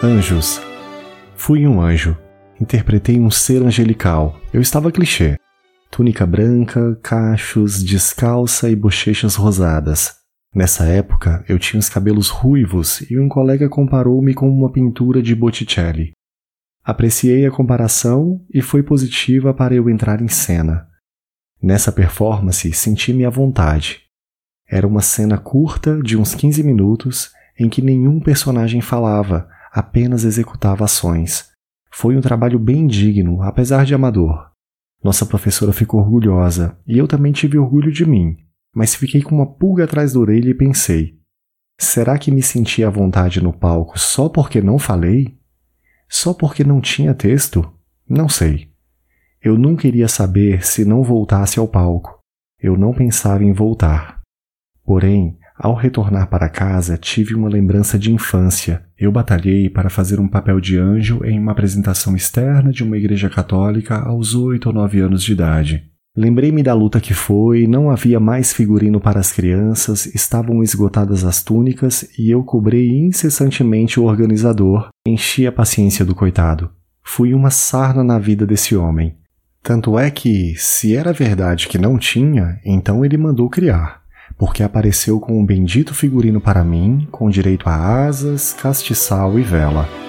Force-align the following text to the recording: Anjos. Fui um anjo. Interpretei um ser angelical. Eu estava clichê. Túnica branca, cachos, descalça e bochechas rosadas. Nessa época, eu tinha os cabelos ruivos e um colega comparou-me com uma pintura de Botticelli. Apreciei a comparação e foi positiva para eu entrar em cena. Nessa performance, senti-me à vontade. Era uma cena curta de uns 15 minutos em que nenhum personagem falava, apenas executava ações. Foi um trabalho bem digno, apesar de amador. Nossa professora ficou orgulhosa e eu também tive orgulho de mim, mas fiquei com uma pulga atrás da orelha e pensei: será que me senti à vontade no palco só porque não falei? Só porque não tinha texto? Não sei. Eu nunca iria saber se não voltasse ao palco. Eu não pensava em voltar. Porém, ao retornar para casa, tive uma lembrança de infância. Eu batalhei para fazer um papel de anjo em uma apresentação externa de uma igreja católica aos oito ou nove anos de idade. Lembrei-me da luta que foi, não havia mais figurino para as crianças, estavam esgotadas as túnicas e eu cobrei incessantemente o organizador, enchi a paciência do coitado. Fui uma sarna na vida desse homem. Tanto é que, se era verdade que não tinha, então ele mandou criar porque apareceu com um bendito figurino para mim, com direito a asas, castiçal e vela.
Anjos. 0.00 0.60
Fui 1.34 1.66
um 1.66 1.80
anjo. 1.80 2.16
Interpretei 2.60 3.18
um 3.18 3.32
ser 3.32 3.64
angelical. 3.64 4.40
Eu 4.52 4.60
estava 4.60 4.92
clichê. 4.92 5.36
Túnica 5.90 6.24
branca, 6.24 6.94
cachos, 7.02 7.82
descalça 7.82 8.70
e 8.70 8.76
bochechas 8.76 9.34
rosadas. 9.34 10.14
Nessa 10.54 10.84
época, 10.84 11.44
eu 11.48 11.58
tinha 11.58 11.80
os 11.80 11.88
cabelos 11.88 12.28
ruivos 12.28 13.00
e 13.10 13.18
um 13.18 13.28
colega 13.28 13.68
comparou-me 13.68 14.34
com 14.34 14.48
uma 14.48 14.70
pintura 14.70 15.20
de 15.20 15.34
Botticelli. 15.34 16.12
Apreciei 16.84 17.44
a 17.44 17.50
comparação 17.50 18.40
e 18.54 18.62
foi 18.62 18.84
positiva 18.84 19.52
para 19.52 19.74
eu 19.74 19.90
entrar 19.90 20.22
em 20.22 20.28
cena. 20.28 20.86
Nessa 21.60 21.90
performance, 21.90 22.72
senti-me 22.72 23.24
à 23.24 23.30
vontade. 23.30 24.02
Era 24.70 24.86
uma 24.86 25.00
cena 25.00 25.38
curta 25.38 26.00
de 26.00 26.16
uns 26.16 26.36
15 26.36 26.62
minutos 26.62 27.32
em 27.58 27.68
que 27.68 27.82
nenhum 27.82 28.20
personagem 28.20 28.80
falava, 28.80 29.48
apenas 29.72 30.24
executava 30.24 30.84
ações. 30.84 31.48
Foi 31.92 32.16
um 32.16 32.20
trabalho 32.20 32.58
bem 32.58 32.86
digno, 32.86 33.42
apesar 33.42 33.84
de 33.84 33.94
amador. 33.94 34.50
Nossa 35.02 35.24
professora 35.24 35.72
ficou 35.72 36.00
orgulhosa 36.00 36.78
e 36.86 36.98
eu 36.98 37.06
também 37.06 37.32
tive 37.32 37.58
orgulho 37.58 37.92
de 37.92 38.04
mim, 38.04 38.36
mas 38.74 38.94
fiquei 38.94 39.22
com 39.22 39.34
uma 39.34 39.46
pulga 39.46 39.84
atrás 39.84 40.12
da 40.12 40.20
orelha 40.20 40.50
e 40.50 40.54
pensei: 40.54 41.18
será 41.78 42.18
que 42.18 42.30
me 42.30 42.42
senti 42.42 42.82
à 42.82 42.90
vontade 42.90 43.42
no 43.42 43.52
palco 43.52 43.98
só 43.98 44.28
porque 44.28 44.60
não 44.60 44.78
falei? 44.78 45.38
Só 46.08 46.34
porque 46.34 46.64
não 46.64 46.80
tinha 46.80 47.14
texto? 47.14 47.70
Não 48.08 48.28
sei. 48.28 48.70
Eu 49.40 49.56
nunca 49.56 49.86
iria 49.86 50.08
saber 50.08 50.64
se 50.64 50.84
não 50.84 51.02
voltasse 51.02 51.58
ao 51.58 51.68
palco. 51.68 52.18
Eu 52.58 52.76
não 52.76 52.92
pensava 52.92 53.44
em 53.44 53.52
voltar. 53.52 54.20
Porém, 54.84 55.37
ao 55.58 55.74
retornar 55.74 56.28
para 56.28 56.48
casa, 56.48 56.96
tive 56.96 57.34
uma 57.34 57.48
lembrança 57.48 57.98
de 57.98 58.12
infância. 58.12 58.84
Eu 58.96 59.10
batalhei 59.10 59.68
para 59.68 59.90
fazer 59.90 60.20
um 60.20 60.28
papel 60.28 60.60
de 60.60 60.78
anjo 60.78 61.20
em 61.24 61.36
uma 61.36 61.50
apresentação 61.50 62.14
externa 62.14 62.70
de 62.70 62.84
uma 62.84 62.96
igreja 62.96 63.28
católica 63.28 63.98
aos 63.98 64.36
oito 64.36 64.66
ou 64.66 64.72
nove 64.72 65.00
anos 65.00 65.24
de 65.24 65.32
idade. 65.32 65.84
Lembrei-me 66.16 66.62
da 66.62 66.74
luta 66.74 67.00
que 67.00 67.12
foi, 67.12 67.66
não 67.66 67.90
havia 67.90 68.20
mais 68.20 68.52
figurino 68.52 69.00
para 69.00 69.18
as 69.18 69.32
crianças, 69.32 70.06
estavam 70.06 70.62
esgotadas 70.62 71.24
as 71.24 71.42
túnicas 71.42 72.08
e 72.18 72.30
eu 72.30 72.44
cobrei 72.44 72.88
incessantemente 72.90 73.98
o 73.98 74.04
organizador, 74.04 74.88
enchi 75.06 75.46
a 75.46 75.52
paciência 75.52 76.04
do 76.04 76.14
coitado. 76.14 76.70
Fui 77.02 77.34
uma 77.34 77.50
sarna 77.50 78.04
na 78.04 78.18
vida 78.18 78.46
desse 78.46 78.76
homem. 78.76 79.16
Tanto 79.62 79.98
é 79.98 80.10
que, 80.10 80.54
se 80.56 80.94
era 80.94 81.12
verdade 81.12 81.66
que 81.66 81.78
não 81.78 81.98
tinha, 81.98 82.60
então 82.64 83.04
ele 83.04 83.16
mandou 83.16 83.48
criar 83.50 84.07
porque 84.38 84.62
apareceu 84.62 85.18
com 85.18 85.38
um 85.38 85.44
bendito 85.44 85.92
figurino 85.92 86.40
para 86.40 86.62
mim, 86.62 87.06
com 87.10 87.28
direito 87.28 87.68
a 87.68 88.06
asas, 88.06 88.52
castiçal 88.52 89.38
e 89.38 89.42
vela. 89.42 90.07